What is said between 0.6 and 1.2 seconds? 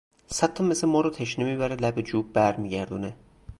مث مارو